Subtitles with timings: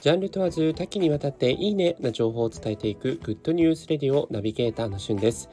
[0.00, 5.50] ジャンル問わず多岐にわたっていいねな情報を伝えていくグッドニュースレディオナビゲーターのしゅんです。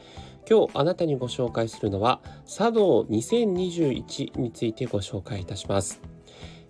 [0.49, 5.99] 今日あなたにご紹介するのは茶道2021についてご紹介いたします。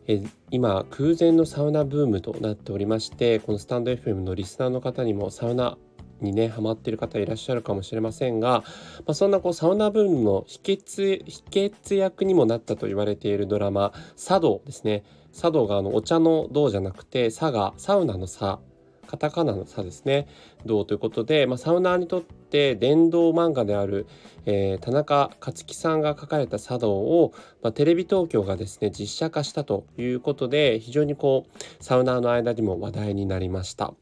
[0.08, 5.78] え今空前のサウナブームとなっておりましてこのスタンド FM のリスナーの方にもサウナ
[6.22, 8.64] にねハマってる方いらっしゃるかもしれませんが、
[9.00, 18.60] まあ、そんなこうサウナブームの秘訣秘訣役にもなったと言われているドラマ「茶道」ですね茶道があのお茶の道じゃなくて茶がサウナの茶
[19.08, 20.28] カタカナの差ですね。
[20.66, 24.06] 道ということで、まあ、サウナーにとって電動漫画である、
[24.46, 33.94] えー、田中克樹さんが書かれた茶道を、まあ、テレビ東京がですね実写化したということで非常にこうサウナーの間にも話題になりました。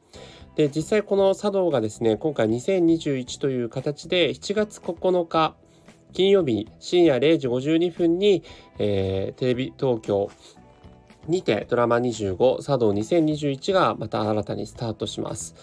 [0.56, 5.56] で実際この茶道がですね今回2021という形で7月9日
[6.14, 8.44] 金曜日深夜0時52分に、
[8.80, 10.32] えー、テレビ東京
[11.28, 15.56] にてドラマ25茶道2021がまた新たにスタートします。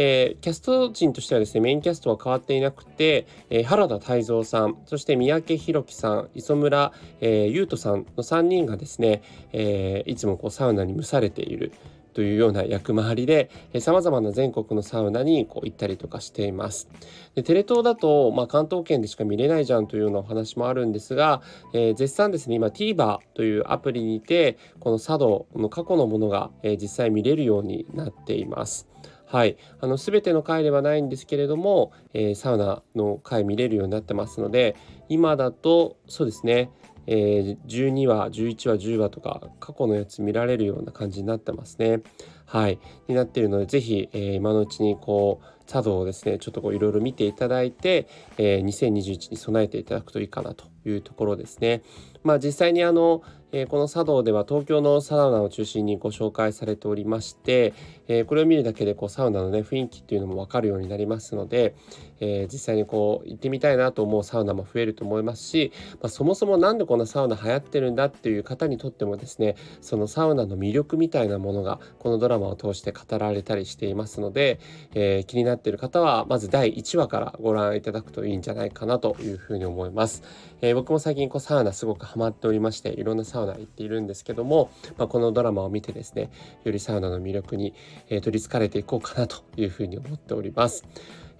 [0.00, 9.22] えー、キャスト陣としてはですねメインキャストは変わっていなくて、えー、原田泰造さんそして三宅宏樹さん磯村、えー、優斗さんの3人がですね、
[9.52, 11.72] えー、いつもこうサウナに蒸されている
[12.18, 16.88] というような役回りでえー、様々な全国のサウナにこう行ったりとかしています。
[17.36, 28.88] でテレ東だと、まあ、関東圏でしか見れないじゃんというようなお話もあるんですが、えー、絶賛ですね今 TVer というアプリにてこの茶道の過去のものが、えー、実際見れるようになっています。
[29.30, 34.74] はい、あの全ての回ではないんですけれども、えー、サウナの回見れるようになってますので
[35.10, 36.70] 今だとそうですね
[37.10, 42.02] えー、12話11話10話とか過去のやつ見られるような感じになってますね。
[42.44, 51.82] はいになっているので是非、えー、今のうちにこう茶道をですねちょっとこういろいろ見ていただいて、えー、2021に備えていただくといいかなというところですね。
[52.22, 57.72] まあ実際にあの、えー、この茶道では東京のサウナを中心にご紹介されておりまして、
[58.06, 61.74] えー、これを見るだけでこうサウナのね雰囲気っていうのも分かるようになりますので、
[62.20, 74.60] えー、実際にこう行ってみたいなと思うサウナも増えると思いますし、まあ、そもそも何でこんなサウナ流行ってるんだっていう方にとってもですねそのサウナの魅力みたいなものがこのドラマを通して語られたりしていますので、
[74.94, 80.22] え気になっている方はまず第1話からご覧いただくといいんじゃないかなというふうに思います。
[80.60, 86.30] え僕も最近こうサウナすごくハマっておりましていろんなサウナ行っているんですけども、まあ、このドラマを見てですね
[86.64, 87.74] よりサウナの魅力に、
[88.08, 90.84] え取りつかれていこうかなというふうに思っております。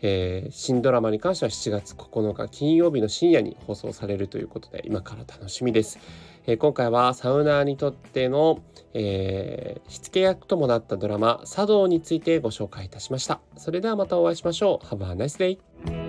[0.03, 5.99] えー、新ドラマに関しては7月9日金曜日の深夜に放送されるということで今から楽しみです。
[6.47, 8.63] えー、今回はサウナーにとっての、
[8.95, 13.41] えー、しつけ役ともなったドラマ「茶道」についてご紹介いたしました。
[13.57, 14.87] それではまたお会いしましょう。
[14.87, 16.08] Have a nice day!